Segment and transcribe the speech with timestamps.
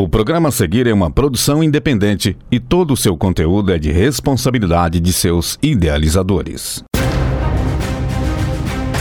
[0.00, 3.90] O programa a seguir é uma produção independente e todo o seu conteúdo é de
[3.90, 6.84] responsabilidade de seus idealizadores.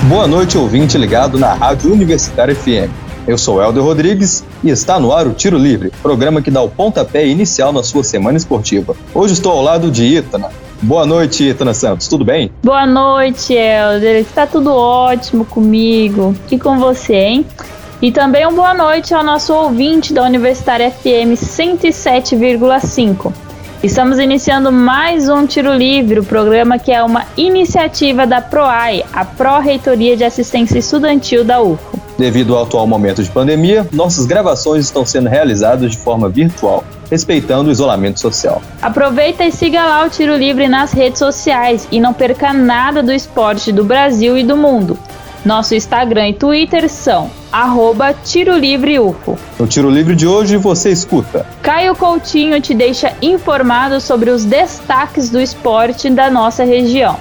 [0.10, 2.89] Boa noite, ouvinte ligado na Rádio Universitária FM.
[3.28, 6.70] Eu sou Helder Rodrigues e está no ar o Tiro Livre, programa que dá o
[6.70, 8.96] pontapé inicial na sua semana esportiva.
[9.14, 10.50] Hoje estou ao lado de Itana.
[10.82, 12.50] Boa noite, Itana Santos, tudo bem?
[12.64, 14.16] Boa noite, Helder.
[14.16, 17.45] Está tudo ótimo comigo e com você, hein?
[18.00, 23.34] E também uma boa noite ao nosso ouvinte da Universitária FM 107,5.
[23.82, 29.26] Estamos iniciando mais um Tiro Livre, o programa que é uma iniciativa da PROAI, a
[29.26, 32.00] Pró-Reitoria de Assistência Estudantil da UFO.
[32.20, 37.70] Devido ao atual momento de pandemia, nossas gravações estão sendo realizadas de forma virtual, respeitando
[37.70, 38.62] o isolamento social.
[38.80, 43.12] Aproveita e siga lá o Tiro Livre nas redes sociais e não perca nada do
[43.12, 45.00] esporte do Brasil e do mundo.
[45.44, 49.38] Nosso Instagram e Twitter são arroba Tiro Livre UFO.
[49.60, 51.46] No Tiro Livre de hoje você escuta.
[51.62, 57.18] Caio Coutinho te deixa informado sobre os destaques do esporte da nossa região,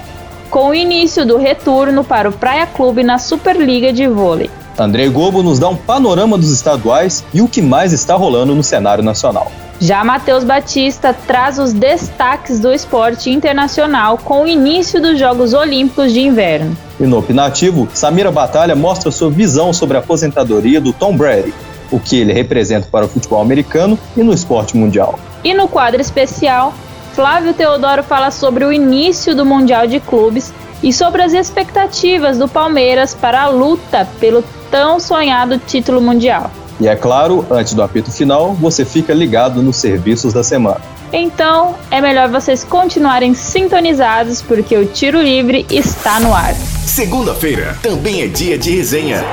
[0.49, 4.49] com o início do retorno para o Praia Clube na Superliga de Vôlei.
[4.77, 8.63] André Gobo nos dá um panorama dos estaduais e o que mais está rolando no
[8.63, 9.51] cenário nacional.
[9.79, 16.11] Já Matheus Batista traz os destaques do esporte internacional com o início dos Jogos Olímpicos
[16.11, 16.75] de Inverno.
[16.99, 21.53] E no Opinativo, Samira Batalha mostra sua visão sobre a aposentadoria do Tom Brady,
[21.91, 25.19] o que ele representa para o futebol americano e no esporte mundial.
[25.43, 26.73] E no quadro especial,
[27.13, 32.47] Flávio Teodoro fala sobre o início do Mundial de Clubes e sobre as expectativas do
[32.47, 36.49] Palmeiras para a luta pelo tão sonhado título mundial.
[36.79, 40.81] E é claro, antes do apito final, você fica ligado nos serviços da semana.
[41.11, 46.53] Então, é melhor vocês continuarem sintonizados porque o Tiro Livre está no ar.
[46.85, 49.23] Segunda-feira também é dia de resenha.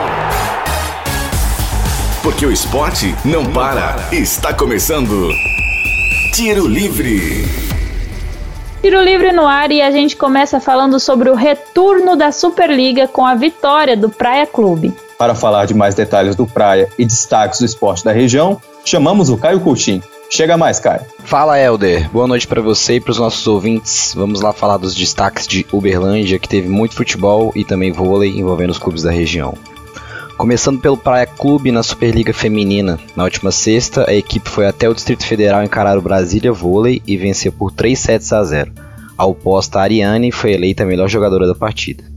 [2.23, 3.97] Porque o esporte não para.
[4.11, 5.29] Está começando.
[6.33, 7.45] Tiro Livre.
[8.81, 13.27] Tiro Livre no ar e a gente começa falando sobre o retorno da Superliga com
[13.27, 14.95] a vitória do Praia Clube.
[15.19, 19.37] Para falar de mais detalhes do Praia e destaques do esporte da região, chamamos o
[19.37, 20.03] Caio Coutinho.
[20.31, 21.03] Chega mais, Caio.
[21.25, 22.11] Fala, Helder.
[22.11, 24.13] Boa noite para você e para os nossos ouvintes.
[24.17, 28.71] Vamos lá falar dos destaques de Uberlândia, que teve muito futebol e também vôlei envolvendo
[28.71, 29.57] os clubes da região.
[30.37, 32.99] Começando pelo Praia Clube na Superliga Feminina.
[33.15, 37.17] Na última sexta, a equipe foi até o Distrito Federal encarar o Brasília Vôlei e
[37.17, 38.73] venceu por 3 sets a 0.
[39.17, 42.14] A oposta Ariane foi eleita a melhor jogadora da partida.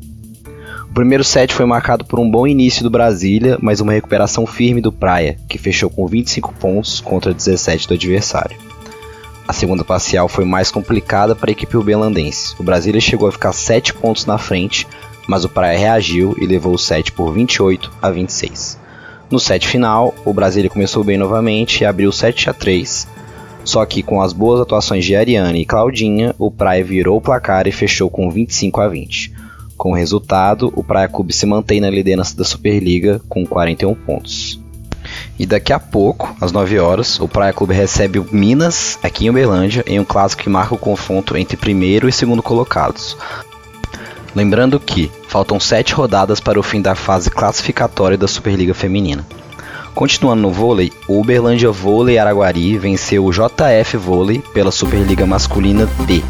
[0.97, 4.91] Primeiro set foi marcado por um bom início do Brasília, mas uma recuperação firme do
[4.91, 8.57] Praia, que fechou com 25 pontos contra 17 do adversário.
[9.47, 12.55] A segunda parcial foi mais complicada para a equipe uberlandense.
[12.57, 14.87] O Brasília chegou a ficar 7 pontos na frente,
[15.27, 18.79] mas o Praia reagiu e levou o set por 28 a 26.
[19.29, 23.07] No set final, o Brasília começou bem novamente e abriu 7 a 3.
[23.63, 27.67] Só que com as boas atuações de Ariane e Claudinha, o Praia virou o placar
[27.67, 29.36] e fechou com 25 a 20.
[29.77, 34.59] Com o resultado, o Praia Clube se mantém na liderança da Superliga com 41 pontos.
[35.37, 39.29] E daqui a pouco, às 9 horas, o Praia Clube recebe o Minas, aqui em
[39.29, 43.15] Uberlândia, em um clássico que marca o confronto entre primeiro e segundo colocados.
[44.35, 49.25] Lembrando que faltam 7 rodadas para o fim da fase classificatória da Superliga Feminina.
[49.93, 56.23] Continuando no vôlei, o Uberlândia Vôlei Araguari venceu o JF Vôlei pela Superliga Masculina D,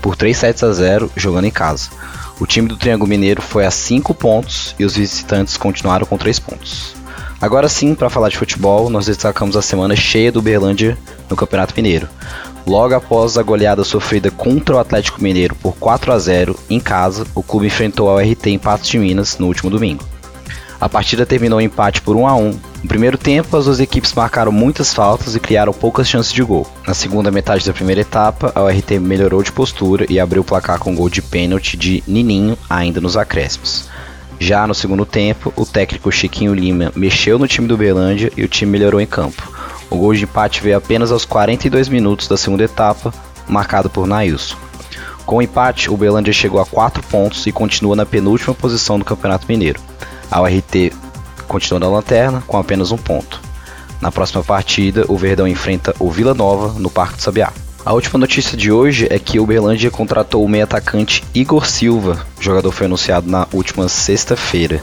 [0.00, 1.90] por 3 sets a 0, jogando em casa.
[2.40, 6.38] O time do Triângulo Mineiro foi a 5 pontos e os visitantes continuaram com 3
[6.40, 6.94] pontos.
[7.40, 11.74] Agora sim, para falar de futebol, nós destacamos a semana cheia do Uberlândia no Campeonato
[11.76, 12.08] Mineiro.
[12.66, 17.26] Logo após a goleada sofrida contra o Atlético Mineiro por 4 a 0 em casa,
[17.34, 20.04] o clube enfrentou a RT em Patos de Minas no último domingo.
[20.80, 22.58] A partida terminou em empate por 1 a 1.
[22.84, 26.66] No primeiro tempo, as duas equipes marcaram muitas faltas e criaram poucas chances de gol.
[26.86, 30.78] Na segunda metade da primeira etapa, a RT melhorou de postura e abriu o placar
[30.78, 33.88] com um gol de pênalti de Nininho ainda nos acréscimos.
[34.38, 38.48] Já no segundo tempo, o técnico Chiquinho Lima mexeu no time do Belândia e o
[38.48, 39.50] time melhorou em campo.
[39.88, 43.14] O gol de empate veio apenas aos 42 minutos da segunda etapa,
[43.48, 44.56] marcado por Nailson.
[45.24, 49.06] Com o empate, o Belândia chegou a 4 pontos e continua na penúltima posição do
[49.06, 49.80] Campeonato Mineiro.
[50.30, 50.92] A URT
[51.44, 53.40] continua na lanterna com apenas um ponto.
[54.00, 57.52] Na próxima partida, o Verdão enfrenta o Vila Nova no Parque do Sabiá.
[57.84, 62.26] A última notícia de hoje é que o Uberlândia contratou o meio atacante Igor Silva.
[62.40, 64.82] Jogador foi anunciado na última sexta-feira.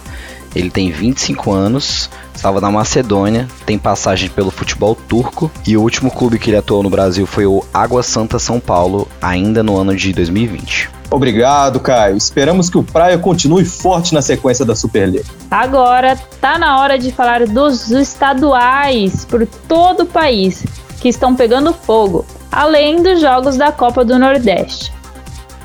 [0.55, 6.11] Ele tem 25 anos, estava na Macedônia, tem passagem pelo futebol turco e o último
[6.11, 9.95] clube que ele atuou no Brasil foi o Água Santa São Paulo, ainda no ano
[9.95, 10.89] de 2020.
[11.11, 12.15] Obrigado, Caio.
[12.15, 15.25] Esperamos que o Praia continue forte na sequência da Superliga.
[15.51, 20.63] Agora tá na hora de falar dos estaduais por todo o país
[21.01, 24.93] que estão pegando fogo, além dos jogos da Copa do Nordeste.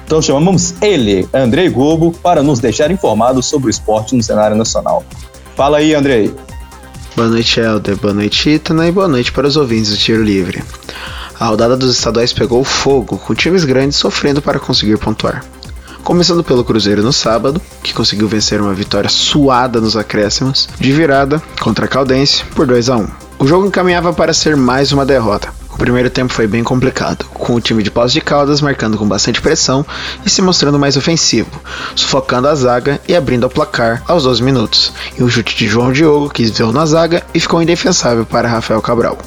[0.07, 5.05] Então chamamos ele, Andrei Globo, para nos deixar informados sobre o esporte no cenário nacional.
[5.57, 6.33] Fala aí, Andrei.
[7.17, 7.97] Boa noite, Helder.
[7.97, 8.87] Boa noite, Itana.
[8.87, 10.63] E boa noite para os ouvintes do Tiro Livre.
[11.41, 15.45] A rodada dos estaduais pegou fogo, com times grandes sofrendo para conseguir pontuar.
[16.05, 21.43] Começando pelo Cruzeiro no sábado, que conseguiu vencer uma vitória suada nos acréscimos, de virada
[21.61, 23.09] contra a Caldense por 2 a 1.
[23.41, 27.55] O jogo encaminhava para ser mais uma derrota, o primeiro tempo foi bem complicado, com
[27.55, 29.85] o time de Pós de Caldas marcando com bastante pressão
[30.25, 31.51] e se mostrando mais ofensivo,
[31.95, 35.93] sufocando a zaga e abrindo o placar aos 12 minutos, e o chute de João
[35.93, 39.19] Diogo que desviou na zaga e ficou indefensável para Rafael Cabral.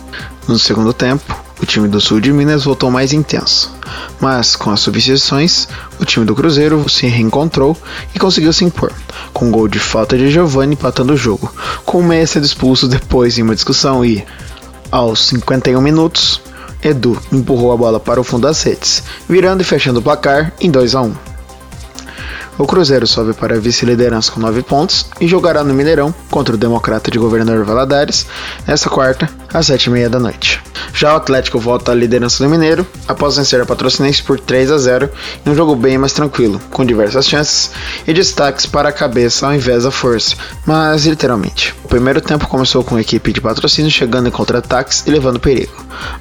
[0.47, 3.71] No segundo tempo, o time do sul de Minas voltou mais intenso,
[4.19, 5.67] mas com as substituições,
[5.99, 7.77] o time do Cruzeiro se reencontrou
[8.15, 8.91] e conseguiu se impor,
[9.33, 11.53] com um gol de falta de Giovanni empatando o jogo,
[11.85, 14.25] com o Meia sendo expulso depois em uma discussão e,
[14.91, 16.41] aos 51 minutos,
[16.83, 20.71] Edu empurrou a bola para o fundo das redes, virando e fechando o placar em
[20.71, 21.28] 2 a 1.
[22.59, 26.57] O Cruzeiro sobe para a vice-liderança com 9 pontos e jogará no Mineirão contra o
[26.57, 28.27] Democrata de Governador Valadares
[28.67, 30.61] nesta quarta, às 7h30 da noite.
[30.93, 34.77] Já o Atlético volta à liderança do Mineiro após vencer a Patrocinense por 3 a
[34.77, 35.09] 0
[35.45, 37.71] em um jogo bem mais tranquilo, com diversas chances
[38.05, 40.35] e destaques para a cabeça ao invés da força,
[40.65, 41.73] mas literalmente.
[41.85, 45.71] O primeiro tempo começou com a equipe de patrocínio chegando em contra-ataques e levando perigo,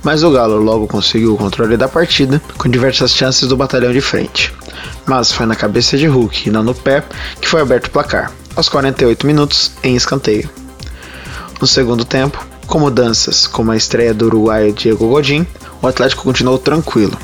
[0.04, 4.00] mas o Galo logo conseguiu o controle da partida com diversas chances do batalhão de
[4.00, 4.54] frente.
[5.06, 7.04] Mas foi na cabeça de Hulk e não no pé
[7.40, 10.48] que foi aberto o placar, aos 48 minutos em escanteio.
[11.60, 15.46] No segundo tempo, com mudanças como a estreia do uruguaio Diego Godin,
[15.80, 17.16] o Atlético continuou tranquilo.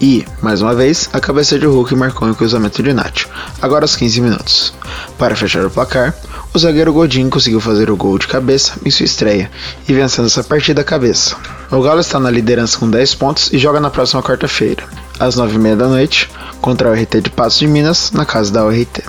[0.00, 3.28] E, mais uma vez, a cabeça de Hulk marcou um cruzamento de Nacho,
[3.60, 4.74] agora aos 15 minutos.
[5.16, 6.12] Para fechar o placar,
[6.52, 9.50] o zagueiro Godin conseguiu fazer o gol de cabeça em sua estreia
[9.88, 11.36] e vencendo essa partida a cabeça.
[11.70, 14.84] O Galo está na liderança com 10 pontos e joga na próxima quarta-feira,
[15.20, 16.28] às 9h30 da noite,
[16.62, 19.02] contra o RT de Passos de Minas, na casa da URT.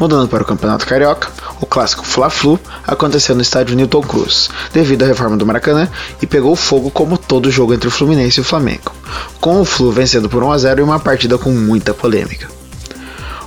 [0.00, 1.28] Mudando para o Campeonato Carioca,
[1.60, 5.88] o clássico Fla-Flu aconteceu no estádio Newton Cruz, devido à reforma do Maracanã,
[6.20, 8.92] e pegou fogo como todo jogo entre o Fluminense e o Flamengo,
[9.40, 12.48] com o Flu vencendo por 1 a 0 em uma partida com muita polêmica.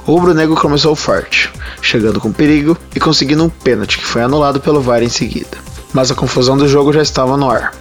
[0.07, 1.51] O rubro-negro começou forte,
[1.81, 5.57] chegando com perigo e conseguindo um pênalti que foi anulado pelo VAR em seguida.
[5.93, 7.73] Mas a confusão do jogo já estava no ar,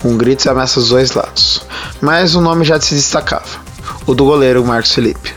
[0.00, 1.62] com gritos e ameaças dos dois lados,
[2.00, 3.67] mas o nome já se destacava,
[4.08, 5.34] o do goleiro Marcos Felipe.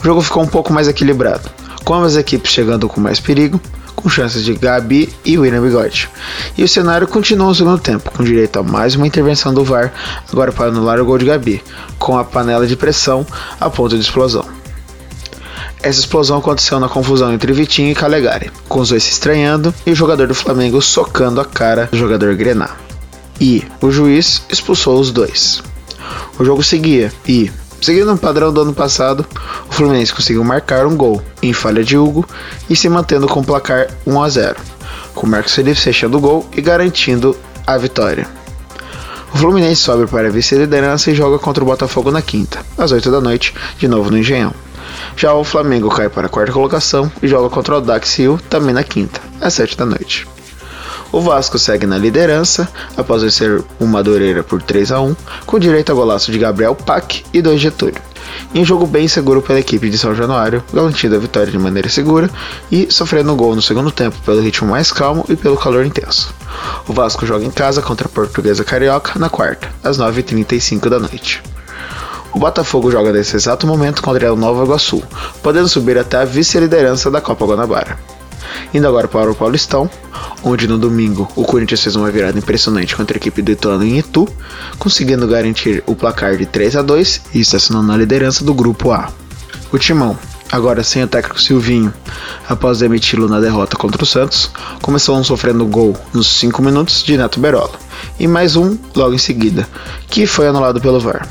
[0.00, 1.48] O jogo ficou um pouco mais equilibrado,
[1.84, 3.60] com ambas equipes chegando com mais perigo,
[3.94, 6.10] com chances de Gabi e William Bigode.
[6.58, 9.92] E o cenário continuou no segundo tempo, com direito a mais uma intervenção do VAR,
[10.32, 11.62] agora para anular o gol de Gabi,
[12.00, 13.24] com a panela de pressão
[13.60, 14.44] a ponto de explosão.
[15.80, 19.92] Essa explosão aconteceu na confusão entre Vitinho e Calegari, com os dois se estranhando e
[19.92, 22.70] o jogador do Flamengo socando a cara do jogador Grená.
[23.40, 25.62] E o juiz expulsou os dois.
[26.38, 29.24] O jogo seguia e, Seguindo o padrão do ano passado,
[29.68, 32.28] o Fluminense conseguiu marcar um gol em falha de Hugo
[32.68, 34.56] e se mantendo com o placar 1 a 0,
[35.14, 37.34] com Marcos Felipe fechando o gol e garantindo
[37.66, 38.28] a vitória.
[39.32, 43.10] O Fluminense sobe para a vice-liderança e joga contra o Botafogo na quinta, às 8
[43.10, 44.52] da noite, de novo no Engenhão.
[45.16, 48.74] Já o Flamengo cai para a quarta colocação e joga contra o Dax Hill também
[48.74, 50.26] na quinta, às 7 da noite.
[51.12, 55.90] O Vasco segue na liderança após vencer o Madureira por 3 a 1 com direito
[55.90, 58.00] a golaço de Gabriel Pac e 2 Getúlio.
[58.54, 62.30] Em jogo bem seguro pela equipe de São Januário, garantindo a vitória de maneira segura
[62.70, 66.32] e sofrendo gol no segundo tempo pelo ritmo mais calmo e pelo calor intenso.
[66.86, 71.42] O Vasco joga em casa contra a Portuguesa Carioca na quarta, às 9h35 da noite.
[72.32, 75.02] O Botafogo joga nesse exato momento contra o Nova Iguaçu,
[75.42, 77.98] podendo subir até a vice-liderança da Copa Guanabara.
[78.72, 79.90] Indo agora para o Paulistão,
[80.42, 83.98] onde no domingo o Corinthians fez uma virada impressionante contra a equipe do Ituano em
[83.98, 84.28] Itu,
[84.78, 89.10] conseguindo garantir o placar de 3 a 2 e estacionando na liderança do grupo A.
[89.72, 90.18] O Timão,
[90.50, 91.92] agora sem o técnico Silvinho,
[92.48, 94.50] após demiti-lo na derrota contra o Santos,
[94.82, 97.78] começou sofrendo gol nos 5 minutos de Neto Berola,
[98.18, 99.68] e mais um logo em seguida,
[100.08, 101.28] que foi anulado pelo VAR.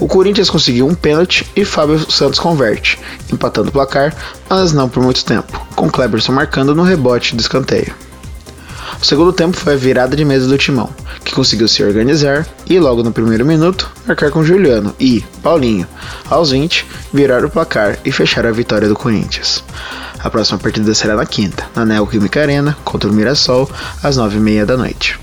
[0.00, 2.98] O Corinthians conseguiu um pênalti e Fábio Santos converte,
[3.32, 4.14] empatando o placar,
[4.48, 7.94] mas não por muito tempo, com Kleberson marcando no rebote do escanteio.
[9.00, 10.90] O segundo tempo foi a virada de mesa do Timão,
[11.24, 15.86] que conseguiu se organizar e logo no primeiro minuto marcar com Juliano e Paulinho,
[16.28, 19.62] aos 20, virar o placar e fechar a vitória do Corinthians.
[20.18, 23.70] A próxima partida será na quinta, na Neoquímica Arena, contra o Mirassol,
[24.02, 25.18] às 9h30 da noite.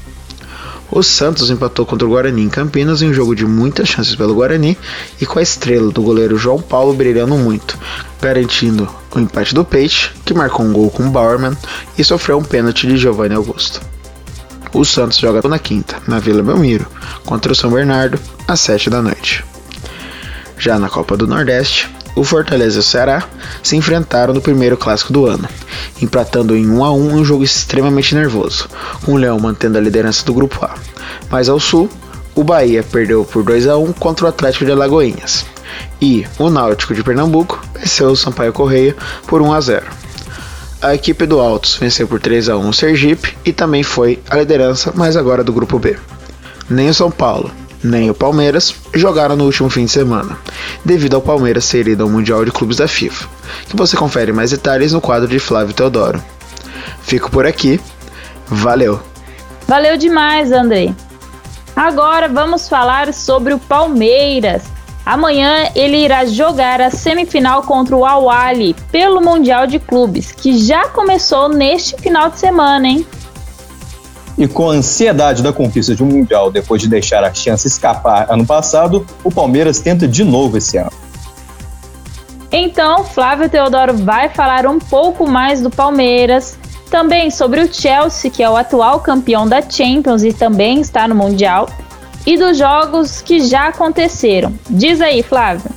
[0.95, 4.33] O Santos empatou contra o Guarani em Campinas em um jogo de muitas chances pelo
[4.33, 4.77] Guarani
[5.19, 7.77] e com a estrela do goleiro João Paulo brilhando muito,
[8.21, 11.51] garantindo o empate do Peixe, que marcou um gol com o Bauerman
[11.97, 13.81] e sofreu um pênalti de Giovanni Augusto.
[14.71, 16.87] O Santos joga na quinta, na Vila Belmiro,
[17.25, 19.43] contra o São Bernardo, às 7 da noite.
[20.57, 23.27] Já na Copa do Nordeste, o Fortaleza e o Ceará
[23.61, 25.47] se enfrentaram no primeiro clássico do ano,
[26.01, 28.69] empatando em 1 a 1 um jogo extremamente nervoso,
[29.03, 30.75] com o Leão mantendo a liderança do grupo A.
[31.29, 31.89] Mais ao sul,
[32.33, 35.45] o Bahia perdeu por 2 a 1 contra o Atlético de Alagoinhas.
[36.01, 38.95] E o Náutico de Pernambuco venceu o Sampaio Correia
[39.27, 39.85] por 1 a 0.
[40.81, 44.37] A equipe do Altos venceu por 3 a 1 o Sergipe e também foi a
[44.37, 45.97] liderança, mas agora do grupo B.
[46.69, 47.51] Nem o São Paulo,
[47.85, 50.37] nem o Palmeiras jogaram no último fim de semana,
[50.83, 53.27] devido ao Palmeiras ser ido ao Mundial de Clubes da FIFA,
[53.69, 56.21] que você confere mais detalhes no quadro de Flávio Teodoro.
[57.01, 57.79] Fico por aqui,
[58.47, 58.99] valeu!
[59.67, 60.93] Valeu demais, André!
[61.75, 64.63] Agora vamos falar sobre o Palmeiras.
[65.05, 70.87] Amanhã ele irá jogar a semifinal contra o Awali pelo Mundial de Clubes, que já
[70.87, 73.05] começou neste final de semana, hein?
[74.37, 78.27] E com a ansiedade da conquista de um Mundial depois de deixar a chance escapar
[78.29, 80.91] ano passado, o Palmeiras tenta de novo esse ano.
[82.51, 86.57] Então, Flávio Teodoro vai falar um pouco mais do Palmeiras,
[86.89, 91.15] também sobre o Chelsea, que é o atual campeão da Champions e também está no
[91.15, 91.67] Mundial,
[92.25, 94.53] e dos jogos que já aconteceram.
[94.69, 95.69] Diz aí, Flávio.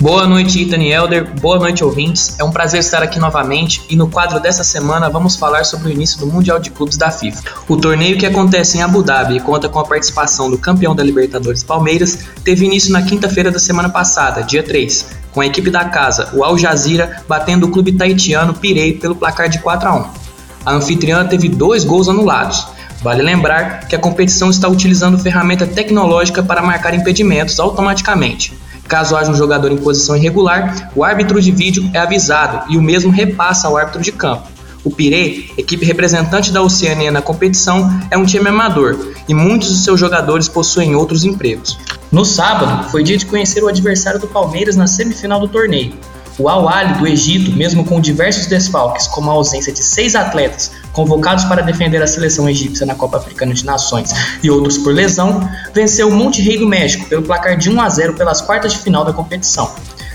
[0.00, 1.28] Boa noite, Ethan Elder.
[1.42, 2.34] Boa noite, ouvintes.
[2.38, 5.92] É um prazer estar aqui novamente e no quadro dessa semana vamos falar sobre o
[5.92, 7.42] início do Mundial de Clubes da FIFA.
[7.68, 11.02] O torneio que acontece em Abu Dhabi e conta com a participação do campeão da
[11.02, 15.84] Libertadores Palmeiras teve início na quinta-feira da semana passada, dia 3, com a equipe da
[15.84, 20.04] casa, o Al Jazeera, batendo o clube taitiano Pirei pelo placar de 4 a 1.
[20.64, 22.66] A anfitriã teve dois gols anulados.
[23.02, 28.58] Vale lembrar que a competição está utilizando ferramenta tecnológica para marcar impedimentos automaticamente.
[28.90, 32.82] Caso haja um jogador em posição irregular, o árbitro de vídeo é avisado e o
[32.82, 34.48] mesmo repassa ao árbitro de campo.
[34.82, 39.84] O Pirê, equipe representante da Oceania na competição, é um time amador e muitos de
[39.84, 41.78] seus jogadores possuem outros empregos.
[42.10, 45.94] No sábado, foi dia de conhecer o adversário do Palmeiras na semifinal do torneio.
[46.36, 51.44] O Al-Ali do Egito, mesmo com diversos desfalques, como a ausência de seis atletas convocados
[51.44, 56.08] para defender a seleção egípcia na Copa Africana de Nações e outros por lesão, venceu
[56.08, 59.04] o Monte Rei do México pelo placar de 1 a 0 pelas quartas de final
[59.04, 59.70] da competição.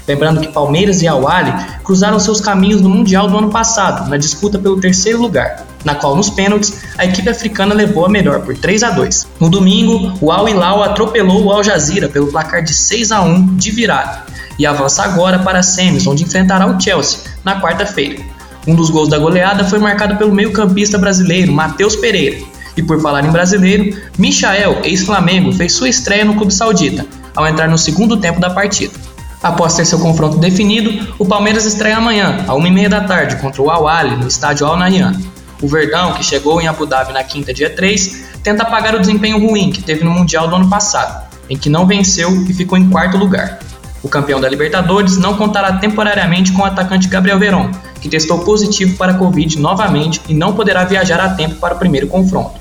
[0.08, 1.52] Lembrando que Palmeiras e Al-Ali
[1.84, 6.16] cruzaram seus caminhos no Mundial do ano passado, na disputa pelo terceiro lugar, na qual
[6.16, 9.28] nos pênaltis a equipe africana levou a melhor por 3 a 2.
[9.40, 13.56] No domingo, o Al Hilal atropelou o Al Jazeera pelo placar de 6 a 1
[13.56, 14.24] de virada
[14.58, 18.24] e avança agora para a semis, onde enfrentará o Chelsea na quarta-feira.
[18.68, 22.38] Um dos gols da goleada foi marcado pelo meio-campista brasileiro Matheus Pereira.
[22.76, 27.06] E por falar em brasileiro, Michael, ex-Flamengo, fez sua estreia no clube saudita,
[27.36, 28.94] ao entrar no segundo tempo da partida.
[29.42, 33.70] Após ter seu confronto definido, o Palmeiras estreia amanhã, às 1h30 da tarde, contra o
[33.70, 35.14] Al-Ali, no estádio Al Nahyan.
[35.62, 39.40] O Verdão, que chegou em Abu Dhabi na quinta, dia 3, tenta apagar o desempenho
[39.40, 42.90] ruim que teve no Mundial do ano passado, em que não venceu e ficou em
[42.90, 43.60] quarto lugar.
[44.02, 47.72] O campeão da Libertadores não contará temporariamente com o atacante Gabriel Veron,
[48.06, 51.80] que testou positivo para a Covid novamente e não poderá viajar a tempo para o
[51.80, 52.54] primeiro confronto.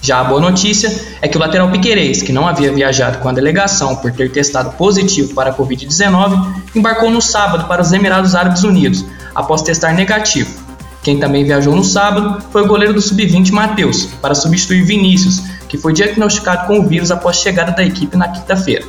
[0.00, 3.32] Já a boa notícia é que o lateral Piquerez, que não havia viajado com a
[3.32, 8.62] delegação por ter testado positivo para a Covid-19, embarcou no sábado para os Emirados Árabes
[8.62, 10.54] Unidos, após testar negativo.
[11.02, 15.76] Quem também viajou no sábado foi o goleiro do Sub-20 Matheus, para substituir Vinícius, que
[15.76, 18.86] foi diagnosticado com o vírus após chegada da equipe na quinta-feira.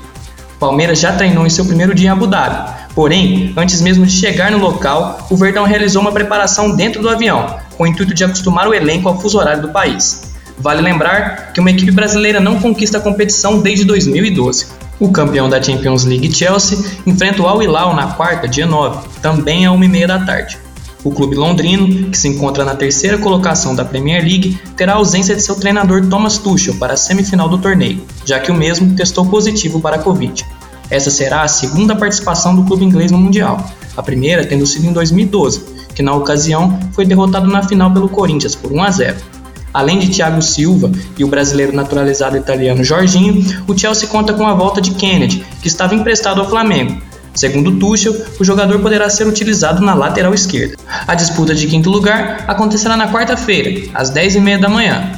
[0.60, 2.72] Palmeiras já treinou em seu primeiro dia em Abu Dhabi.
[2.96, 7.58] Porém, antes mesmo de chegar no local, o Verdão realizou uma preparação dentro do avião,
[7.78, 10.34] com o intuito de acostumar o elenco ao fuso horário do país.
[10.58, 14.66] Vale lembrar que uma equipe brasileira não conquista a competição desde 2012.
[15.00, 19.68] O campeão da Champions League Chelsea enfrenta o Al Hilal na quarta, dia 9, também
[19.68, 20.58] às 1h30 da tarde.
[21.04, 25.42] O clube londrino, que se encontra na terceira colocação da Premier League, terá ausência de
[25.42, 29.80] seu treinador Thomas Tuchel para a semifinal do torneio, já que o mesmo testou positivo
[29.80, 30.46] para a Covid.
[30.89, 33.63] Essa será a segunda participação do clube inglês no Mundial,
[33.96, 35.63] a primeira tendo sido em 2012,
[35.94, 39.18] que na ocasião foi derrotado na final pelo Corinthians por 1 a 0.
[39.74, 44.54] Além de Thiago Silva e o brasileiro naturalizado italiano Jorginho, o Chelsea conta com a
[44.54, 47.01] volta de Kennedy, que estava emprestado ao Flamengo,
[47.38, 50.75] Segundo Tuchel, o jogador poderá ser utilizado na lateral esquerda.
[51.08, 55.12] A disputa de quinto lugar acontecerá na quarta-feira, às 10h30 da manhã.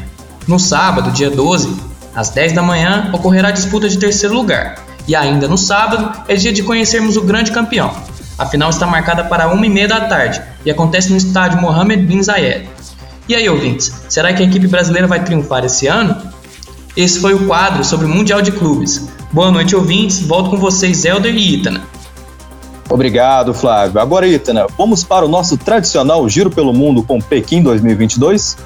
[0.46, 1.74] No sábado, dia 12,
[2.14, 4.84] às 10 da manhã, ocorrerá a disputa de terceiro lugar.
[5.08, 7.96] E ainda no sábado é dia de conhecermos o grande campeão.
[8.38, 12.68] A final está marcada para 1h30 da tarde e acontece no estádio Mohamed Bin Zayed.
[13.30, 16.18] E aí, ouvintes, será que a equipe brasileira vai triunfar esse ano?
[16.98, 19.08] Esse foi o quadro sobre o Mundial de Clubes.
[19.32, 20.20] Boa noite, ouvintes.
[20.20, 21.82] Volto com vocês, Elder e Itana.
[22.90, 24.02] Obrigado, Flávio.
[24.02, 28.58] Agora, Itana, vamos para o nosso tradicional Giro pelo Mundo com Pequim 2022?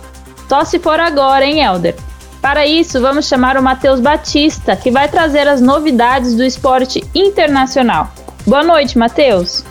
[0.47, 1.95] Só se for agora, hein, Elder?
[2.41, 8.09] Para isso, vamos chamar o Matheus Batista, que vai trazer as novidades do esporte internacional.
[8.45, 9.63] Boa noite, Matheus.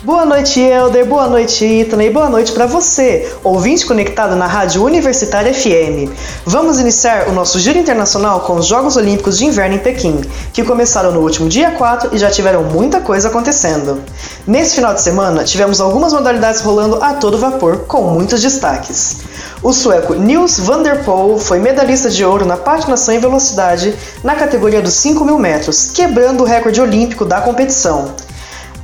[0.00, 1.04] Boa noite, Elder.
[1.04, 2.04] Boa noite, Itana.
[2.04, 6.08] E boa noite para você, ouvinte conectado na Rádio Universitária FM.
[6.46, 10.20] Vamos iniciar o nosso giro internacional com os Jogos Olímpicos de Inverno em Pequim,
[10.52, 14.00] que começaram no último dia 4 e já tiveram muita coisa acontecendo.
[14.46, 19.22] Nesse final de semana, tivemos algumas modalidades rolando a todo vapor, com muitos destaques.
[19.64, 24.36] O sueco Nils van der Poel foi medalhista de ouro na patinação em velocidade na
[24.36, 28.14] categoria dos 5 mil metros, quebrando o recorde olímpico da competição.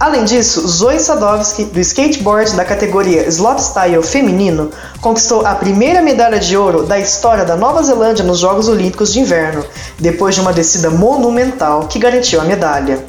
[0.04, 4.70] Além disso, Zoe Sadowski, do skateboard da categoria Slopestyle feminino,
[5.00, 9.20] conquistou a primeira medalha de ouro da história da Nova Zelândia nos Jogos Olímpicos de
[9.20, 9.64] Inverno,
[9.98, 13.02] depois de uma descida monumental que garantiu a medalha.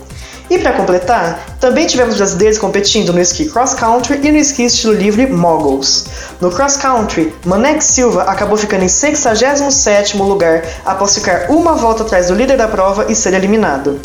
[0.49, 4.93] E para completar, também tivemos brasileiros competindo no esqui cross country e no esqui estilo
[4.93, 6.05] livre moguls.
[6.39, 12.27] No cross country, Manek Silva acabou ficando em 67º lugar após ficar uma volta atrás
[12.27, 13.99] do líder da prova e ser eliminado.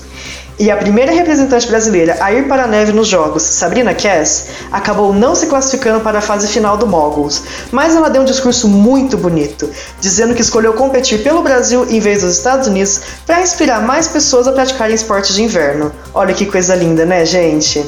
[0.61, 5.11] E a primeira representante brasileira a ir para a neve nos Jogos, Sabrina Cass, acabou
[5.11, 9.17] não se classificando para a fase final do Moguls, mas ela deu um discurso muito
[9.17, 14.07] bonito, dizendo que escolheu competir pelo Brasil em vez dos Estados Unidos para inspirar mais
[14.09, 15.90] pessoas a praticarem esportes de inverno.
[16.12, 17.83] Olha que coisa linda, né, gente?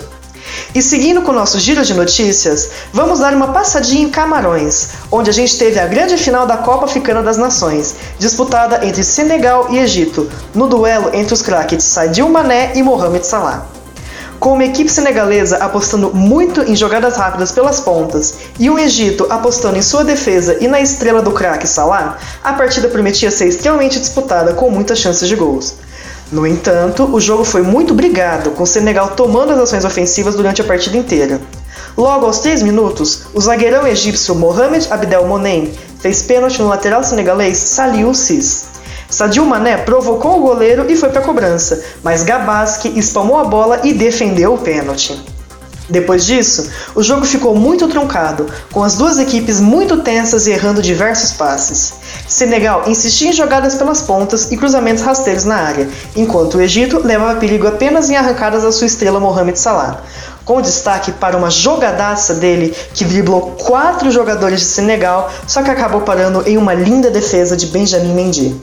[0.75, 5.29] E seguindo com o nosso giro de notícias, vamos dar uma passadinha em Camarões, onde
[5.29, 9.79] a gente teve a grande final da Copa Africana das Nações, disputada entre Senegal e
[9.79, 13.67] Egito, no duelo entre os craques Sadio Mané e Mohamed Salah.
[14.41, 19.77] Com uma equipe senegalesa apostando muito em jogadas rápidas pelas pontas e o Egito apostando
[19.77, 24.55] em sua defesa e na estrela do craque Salah, a partida prometia ser extremamente disputada
[24.55, 25.75] com muitas chances de gols.
[26.33, 30.63] No entanto, o jogo foi muito brigado, com o Senegal tomando as ações ofensivas durante
[30.63, 31.39] a partida inteira.
[31.95, 35.71] Logo aos 3 minutos, o zagueirão egípcio Mohamed Abdel Monem
[36.01, 38.65] fez pênalti no lateral senegalês Saliu Cis.
[39.11, 43.81] Sadio Mané provocou o goleiro e foi para a cobrança, mas Gabaski espalmou a bola
[43.85, 45.23] e defendeu o pênalti.
[45.93, 50.81] Depois disso, o jogo ficou muito truncado, com as duas equipes muito tensas e errando
[50.81, 51.93] diversos passes.
[52.27, 57.39] Senegal insistia em jogadas pelas pontas e cruzamentos rasteiros na área, enquanto o Egito levava
[57.39, 60.01] perigo apenas em arrancadas da sua estrela Mohamed Salah.
[60.47, 66.01] Com destaque para uma jogadaça dele que driblou quatro jogadores de Senegal, só que acabou
[66.01, 68.59] parando em uma linda defesa de Benjamin Mendy.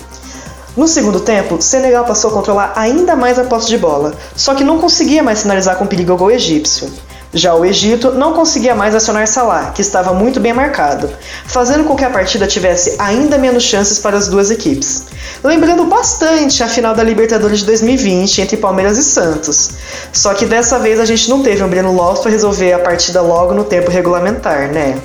[0.75, 4.63] No segundo tempo, Senegal passou a controlar ainda mais a posse de bola, só que
[4.63, 6.89] não conseguia mais sinalizar com perigo ao gol egípcio.
[7.31, 11.11] Já o Egito não conseguia mais acionar Salah, que estava muito bem marcado,
[11.45, 15.05] fazendo com que a partida tivesse ainda menos chances para as duas equipes.
[15.43, 19.71] Lembrando bastante a final da Libertadores de 2020 entre Palmeiras e Santos.
[20.11, 23.21] Só que dessa vez a gente não teve um Breno Lopes para resolver a partida
[23.21, 24.99] logo no tempo regulamentar, né?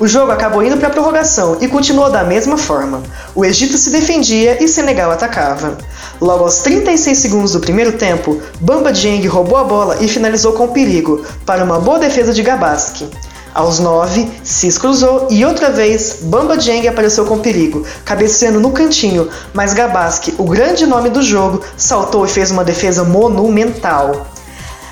[0.00, 3.02] O jogo acabou indo para a prorrogação e continuou da mesma forma.
[3.34, 5.76] O Egito se defendia e Senegal atacava.
[6.20, 10.68] Logo aos 36 segundos do primeiro tempo, Bamba Dieng roubou a bola e finalizou com
[10.68, 13.08] perigo, para uma boa defesa de Gabaski.
[13.52, 19.28] Aos 9, Cis cruzou e outra vez Bamba Dieng apareceu com perigo, cabeceando no cantinho,
[19.52, 24.28] mas Gabaski, o grande nome do jogo, saltou e fez uma defesa monumental.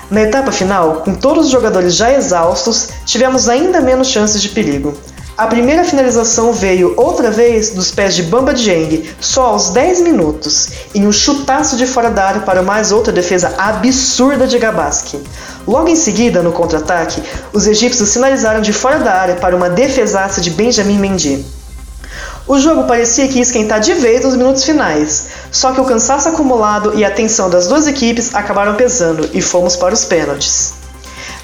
[0.09, 4.93] Na etapa final, com todos os jogadores já exaustos, tivemos ainda menos chances de perigo.
[5.37, 10.69] A primeira finalização veio outra vez dos pés de Bamba Dieng, só aos 10 minutos,
[10.95, 15.21] em um chutaço de fora da área para mais outra defesa absurda de Gabaski.
[15.67, 17.21] Logo em seguida, no contra-ataque,
[17.53, 21.45] os egípcios sinalizaram de fora da área para uma defesaça de Benjamin Mendy.
[22.47, 26.29] O jogo parecia que ia esquentar de vez nos minutos finais, só que o cansaço
[26.29, 30.75] acumulado e a tensão das duas equipes acabaram pesando e fomos para os pênaltis.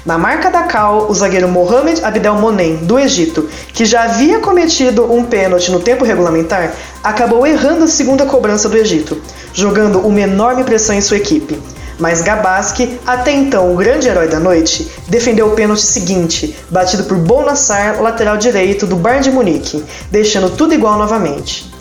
[0.06, 5.12] Na marca da Cal, o zagueiro Mohamed Abdel Monem, do Egito, que já havia cometido
[5.12, 9.20] um pênalti no tempo regulamentar, acabou errando a segunda cobrança do Egito,
[9.52, 11.60] jogando uma enorme pressão em sua equipe.
[11.98, 17.16] Mas Gabaski, até então o grande herói da noite, defendeu o pênalti seguinte, batido por
[17.16, 21.72] Bonassar, lateral direito do Bayern de Munique, deixando tudo igual novamente.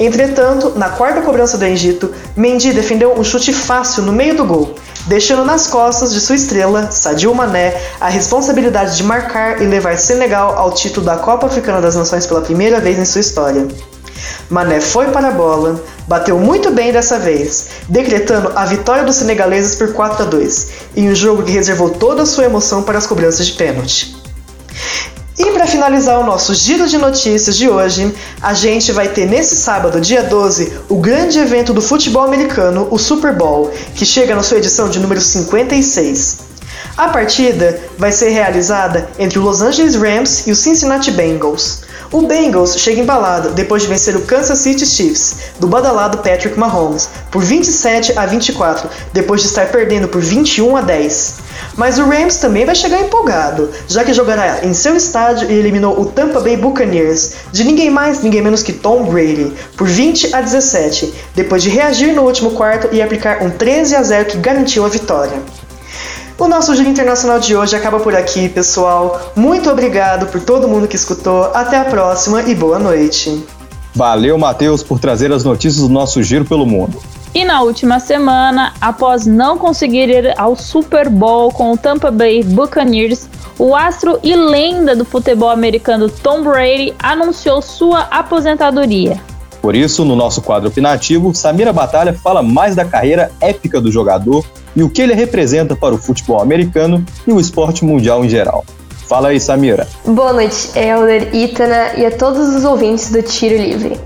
[0.00, 4.74] Entretanto, na quarta cobrança do Egito, Mendy defendeu um chute fácil no meio do gol,
[5.06, 10.56] deixando nas costas de sua estrela, Sadio Mané, a responsabilidade de marcar e levar Senegal
[10.56, 13.68] ao título da Copa Africana das Nações pela primeira vez em sua história.
[14.48, 19.76] Mané foi para a bola, bateu muito bem dessa vez, decretando a vitória dos senegaleses
[19.76, 23.06] por 4 a 2, em um jogo que reservou toda a sua emoção para as
[23.06, 24.16] cobranças de pênalti.
[25.38, 29.54] E para finalizar o nosso giro de notícias de hoje, a gente vai ter nesse
[29.54, 34.42] sábado, dia 12, o grande evento do futebol americano, o Super Bowl, que chega na
[34.42, 36.38] sua edição de número 56.
[36.96, 41.88] A partida vai ser realizada entre o Los Angeles Rams e o Cincinnati Bengals.
[42.12, 47.08] O Bengals chega embalado depois de vencer o Kansas City Chiefs, do badalado Patrick Mahomes,
[47.30, 51.36] por 27 a 24, depois de estar perdendo por 21 a 10.
[51.76, 56.00] Mas o Rams também vai chegar empolgado, já que jogará em seu estádio e eliminou
[56.00, 60.40] o Tampa Bay Buccaneers, de ninguém mais, ninguém menos que Tom Brady, por 20 a
[60.40, 64.84] 17, depois de reagir no último quarto e aplicar um 13 a 0 que garantiu
[64.84, 65.40] a vitória.
[66.40, 69.20] O nosso Giro Internacional de hoje acaba por aqui, pessoal.
[69.36, 71.50] Muito obrigado por todo mundo que escutou.
[71.52, 73.44] Até a próxima e boa noite.
[73.94, 76.96] Valeu, Matheus, por trazer as notícias do nosso Giro pelo Mundo.
[77.34, 82.42] E na última semana, após não conseguir ir ao Super Bowl com o Tampa Bay
[82.42, 89.20] Buccaneers, o astro e lenda do futebol americano Tom Brady anunciou sua aposentadoria.
[89.60, 94.42] Por isso, no nosso quadro opinativo, Samira Batalha fala mais da carreira épica do jogador
[94.74, 98.64] e o que ele representa para o futebol americano e o esporte mundial em geral.
[99.08, 99.88] Fala aí, Samira.
[100.04, 103.98] Boa noite, Helder, Itana e a todos os ouvintes do Tiro Livre.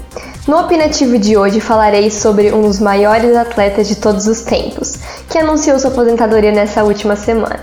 [0.48, 4.98] No opinativo de hoje falarei sobre um dos maiores atletas de todos os tempos,
[5.28, 7.60] que anunciou sua aposentadoria nessa última semana.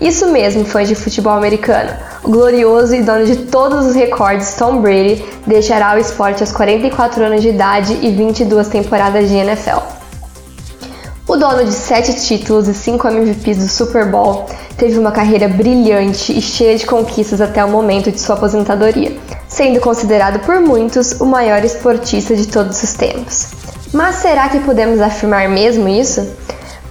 [0.00, 1.90] Isso mesmo, fãs de futebol americano.
[2.24, 7.24] O glorioso e dono de todos os recordes Tom Brady deixará o esporte aos 44
[7.24, 9.93] anos de idade e 22 temporadas de NFL.
[11.34, 16.32] O dono de 7 títulos e 5 MVPs do Super Bowl teve uma carreira brilhante
[16.32, 19.18] e cheia de conquistas até o momento de sua aposentadoria,
[19.48, 23.48] sendo considerado por muitos o maior esportista de todos os tempos.
[23.92, 26.24] Mas será que podemos afirmar mesmo isso?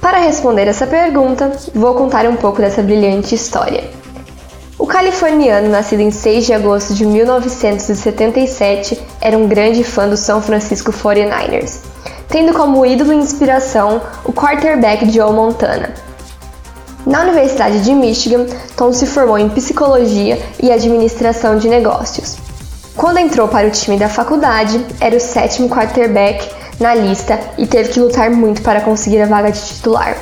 [0.01, 3.85] Para responder essa pergunta, vou contar um pouco dessa brilhante história.
[4.77, 10.39] O californiano, nascido em 6 de agosto de 1977, era um grande fã do São
[10.39, 11.93] Francisco 49ers
[12.33, 15.93] tendo como ídolo e inspiração o quarterback Joe Montana.
[17.05, 22.37] Na Universidade de Michigan, Tom se formou em psicologia e administração de negócios.
[22.97, 27.89] Quando entrou para o time da faculdade, era o sétimo quarterback na lista e teve
[27.89, 30.17] que lutar muito para conseguir a vaga de titular.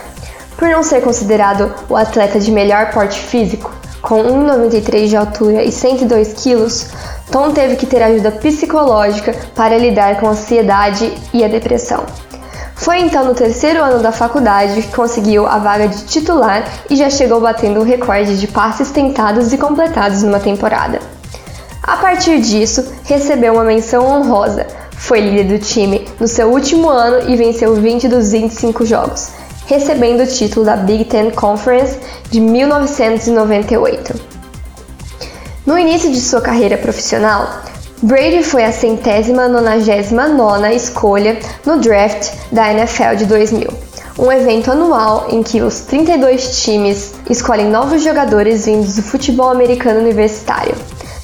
[0.57, 5.71] Por não ser considerado o atleta de melhor porte físico, com 1,93 de altura e
[5.71, 6.87] 102 quilos,
[7.31, 12.03] Tom teve que ter ajuda psicológica para lidar com a ansiedade e a depressão.
[12.75, 17.09] Foi então no terceiro ano da faculdade que conseguiu a vaga de titular e já
[17.09, 20.99] chegou batendo o recorde de passes tentados e completados numa temporada.
[21.83, 24.67] A partir disso, recebeu uma menção honrosa.
[24.97, 29.29] Foi líder do time no seu último ano e venceu 20 dos 25 jogos,
[29.67, 31.97] recebendo o título da Big Ten Conference
[32.29, 34.30] de 1998.
[35.63, 37.47] No início de sua carreira profissional,
[38.01, 43.67] Brady foi a centésima nonagésima nona escolha no draft da NFL de 2000,
[44.17, 49.99] um evento anual em que os 32 times escolhem novos jogadores vindos do futebol americano
[49.99, 50.73] universitário.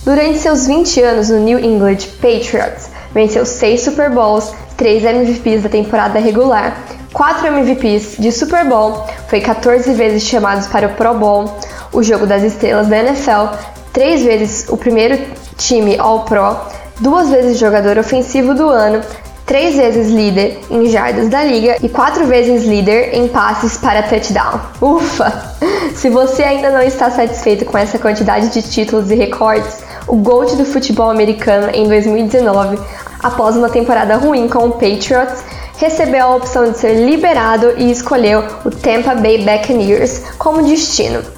[0.05, 5.69] Durante seus 20 anos no New England Patriots, venceu 6 Super Bowls, 3 MVPs da
[5.69, 6.77] temporada regular,
[7.11, 11.57] 4 MVPs de Super Bowl, foi 14 vezes chamado para o Pro Bowl,
[11.91, 13.57] o jogo das estrelas da NFL,
[13.97, 15.19] três vezes o primeiro
[15.57, 16.55] time All-Pro,
[16.99, 19.01] duas vezes jogador ofensivo do ano,
[19.43, 24.59] três vezes líder em jardas da liga e quatro vezes líder em passes para touchdown.
[24.79, 25.55] Ufa!
[25.95, 30.55] Se você ainda não está satisfeito com essa quantidade de títulos e recordes, o GOAT
[30.55, 32.77] do futebol americano em 2019,
[33.23, 35.43] após uma temporada ruim com o Patriots,
[35.77, 41.36] recebeu a opção de ser liberado e escolheu o Tampa Bay Buccaneers como destino.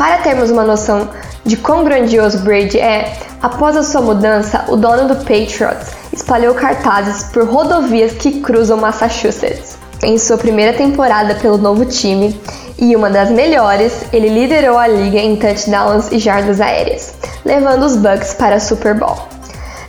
[0.00, 1.10] Para termos uma noção
[1.44, 7.24] de quão grandioso Brady é, após a sua mudança, o dono do Patriots espalhou cartazes
[7.24, 9.76] por rodovias que cruzam Massachusetts.
[10.02, 12.34] Em sua primeira temporada pelo novo time,
[12.78, 17.12] e uma das melhores, ele liderou a liga em touchdowns e jardas aéreas,
[17.44, 19.18] levando os Bucks para a Super Bowl.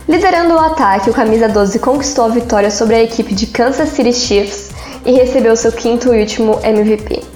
[0.06, 4.12] Liderando o ataque, o camisa 12 conquistou a vitória sobre a equipe de Kansas City
[4.12, 4.72] Chiefs
[5.06, 7.31] e recebeu seu quinto e último MVP.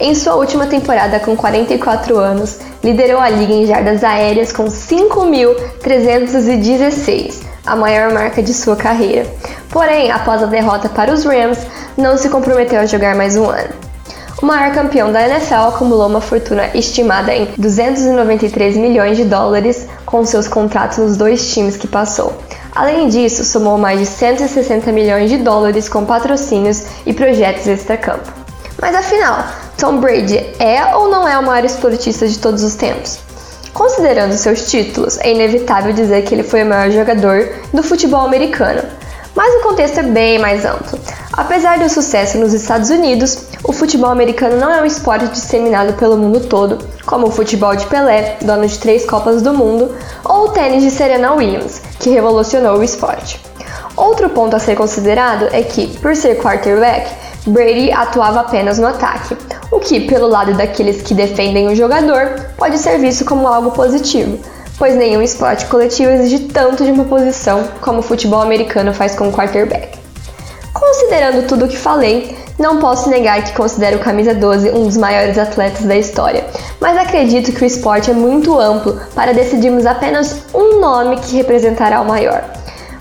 [0.00, 7.42] Em sua última temporada com 44 anos, liderou a liga em jardas aéreas com 5.316,
[7.66, 9.26] a maior marca de sua carreira.
[9.68, 11.58] Porém, após a derrota para os Rams,
[11.96, 13.74] não se comprometeu a jogar mais um ano.
[14.42, 20.24] O maior campeão da NFL acumulou uma fortuna estimada em 293 milhões de dólares com
[20.24, 22.34] seus contratos nos dois times que passou,
[22.74, 28.32] Além disso, somou mais de 160 milhões de dólares com patrocínios e projetos extracampo.
[28.80, 29.44] Mas afinal,
[29.80, 33.18] Tom Brady é ou não é o maior esportista de todos os tempos?
[33.72, 38.82] Considerando seus títulos, é inevitável dizer que ele foi o maior jogador do futebol americano.
[39.34, 40.98] Mas o contexto é bem mais amplo.
[41.32, 46.18] Apesar do sucesso nos Estados Unidos, o futebol americano não é um esporte disseminado pelo
[46.18, 50.48] mundo todo, como o futebol de Pelé, dono de três Copas do Mundo, ou o
[50.50, 53.40] tênis de Serena Williams, que revolucionou o esporte.
[53.96, 57.10] Outro ponto a ser considerado é que, por ser quarterback,
[57.46, 59.34] Brady atuava apenas no ataque,
[59.70, 64.38] o que, pelo lado daqueles que defendem o jogador, pode ser visto como algo positivo,
[64.78, 69.28] pois nenhum esporte coletivo exige tanto de uma posição como o futebol americano faz com
[69.28, 69.98] o quarterback.
[70.72, 74.96] Considerando tudo o que falei, não posso negar que considero o camisa 12 um dos
[74.96, 76.44] maiores atletas da história,
[76.80, 82.00] mas acredito que o esporte é muito amplo para decidirmos apenas um nome que representará
[82.00, 82.44] o maior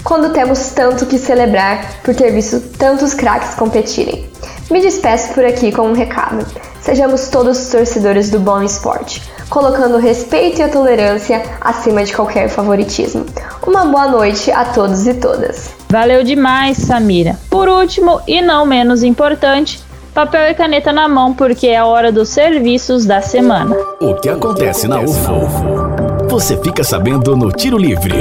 [0.04, 4.30] quando temos tanto que celebrar por ter visto tantos craques competirem.
[4.70, 6.46] Me despeço por aqui com um recado.
[6.82, 12.50] Sejamos todos torcedores do bom esporte, colocando o respeito e a tolerância acima de qualquer
[12.50, 13.26] favoritismo.
[13.66, 15.72] Uma boa noite a todos e todas.
[15.90, 17.36] Valeu demais, Samira.
[17.50, 19.82] Por último, e não menos importante,
[20.14, 23.76] papel e caneta na mão porque é a hora dos serviços da semana.
[24.00, 26.28] O que acontece na UFO?
[26.30, 28.14] Você fica sabendo no Tiro Livre.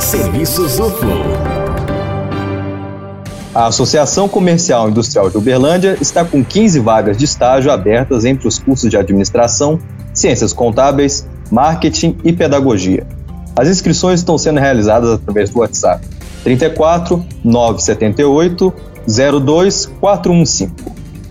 [0.00, 1.45] Serviços UFO.
[3.56, 8.58] A Associação Comercial Industrial de Uberlândia está com 15 vagas de estágio abertas entre os
[8.58, 9.80] cursos de Administração,
[10.12, 13.06] Ciências Contábeis, Marketing e Pedagogia.
[13.58, 16.06] As inscrições estão sendo realizadas através do WhatsApp
[16.44, 18.74] 34 978
[19.06, 20.70] 02 415,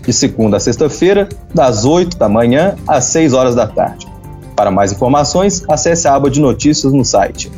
[0.04, 4.04] de segunda a sexta-feira, das 8 da manhã às 6 horas da tarde.
[4.56, 7.52] Para mais informações, acesse a aba de notícias no site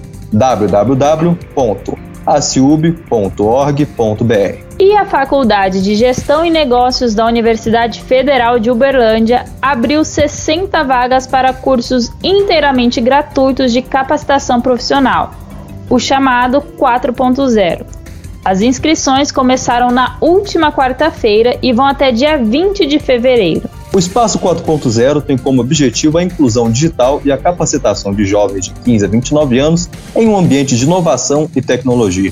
[2.24, 4.68] www.aciub.org.br.
[4.78, 11.26] E a Faculdade de Gestão e Negócios da Universidade Federal de Uberlândia abriu 60 vagas
[11.26, 15.34] para cursos inteiramente gratuitos de capacitação profissional,
[15.90, 17.84] o chamado 4.0.
[18.44, 23.77] As inscrições começaram na última quarta-feira e vão até dia 20 de fevereiro.
[23.90, 28.72] O Espaço 4.0 tem como objetivo a inclusão digital e a capacitação de jovens de
[28.72, 32.30] 15 a 29 anos em um ambiente de inovação e tecnologia.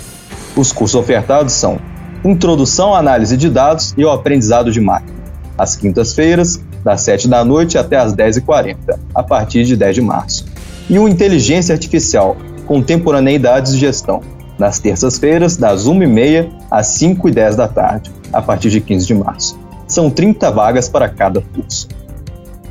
[0.54, 1.78] Os cursos ofertados são
[2.22, 5.16] Introdução à Análise de Dados e ao Aprendizado de Máquina,
[5.56, 8.76] às quintas-feiras, das 7 da noite até às 10h40,
[9.14, 10.44] a partir de 10 de março.
[10.90, 14.20] E o Inteligência Artificial, Contemporaneidades de Gestão,
[14.58, 19.65] nas terças-feiras, das 1h30 às 5h10 da tarde, a partir de 15 de março.
[19.96, 21.88] São 30 vagas para cada curso.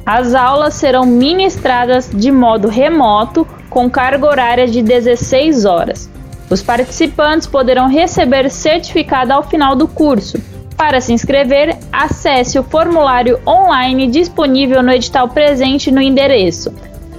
[0.05, 6.07] As aulas serão ministradas de modo remoto, com carga horária de 16 horas.
[6.51, 10.37] Os participantes poderão receber certificado ao final do curso.
[10.77, 16.71] Para se inscrever, acesse o formulário online disponível no edital presente no endereço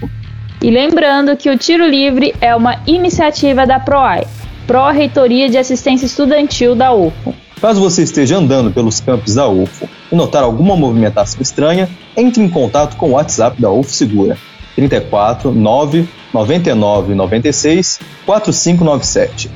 [0.62, 4.26] E lembrando que o Tiro Livre é uma iniciativa da PROAI,
[4.66, 7.34] Pró-Reitoria de Assistência Estudantil da UFO.
[7.60, 12.48] Caso você esteja andando pelos campos da UFO e notar alguma movimentação estranha, entre em
[12.48, 14.36] contato com o WhatsApp da UFO Segura
[14.76, 19.50] 34 9 99 96 4597.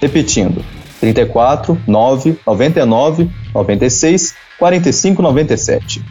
[0.00, 0.64] Repetindo,
[1.00, 6.02] 34 9 99 96 45 97.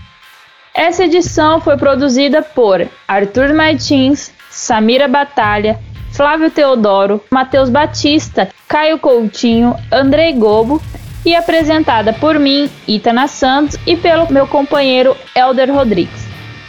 [0.74, 5.80] Essa edição foi produzida por Arthur Martins, Samira Batalha,
[6.12, 10.82] Flávio Teodoro, Matheus Batista, Caio Coutinho, Andrei Gobo
[11.26, 16.23] e apresentada por mim, Itana Santos, e pelo meu companheiro Elder Rodrigues.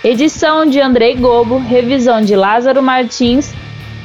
[0.04, 3.54] Edição de Andrei Gobo, revisão de Lázaro Martins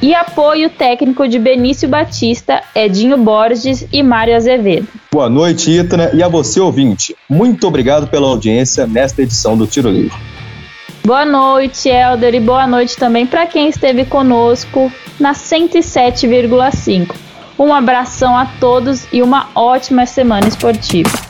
[0.00, 4.88] e apoio técnico de Benício Batista, Edinho Borges e Mário Azevedo.
[5.12, 7.14] Boa noite, Itana, e a você, ouvinte.
[7.28, 10.16] Muito obrigado pela audiência nesta edição do Tiro Livre.
[11.04, 17.14] Boa noite, Elder, e boa noite também para quem esteve conosco na 107,5.
[17.58, 21.29] Um abração a todos e uma ótima semana esportiva.